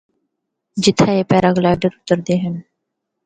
[0.83, 2.55] جِتھا اے پیرا گلائیڈر اُتّردے ہن۔